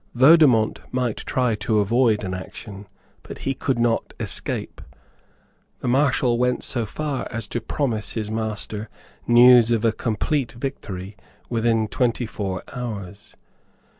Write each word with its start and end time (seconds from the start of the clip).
Vaudemont 0.15 0.79
might 0.91 1.17
try 1.17 1.53
to 1.53 1.77
avoid 1.77 2.23
an 2.23 2.33
action; 2.33 2.87
but 3.21 3.37
he 3.45 3.53
could 3.53 3.77
not 3.77 4.15
escape. 4.19 4.81
The 5.81 5.87
Marshal 5.87 6.39
went 6.39 6.63
so 6.63 6.87
far 6.87 7.27
as 7.29 7.47
to 7.49 7.61
promise 7.61 8.13
his 8.13 8.31
master 8.31 8.89
news 9.27 9.69
of 9.69 9.85
a 9.85 9.91
complete 9.91 10.53
victory 10.53 11.15
within 11.51 11.87
twenty 11.87 12.25
four 12.25 12.63
hours. 12.73 13.35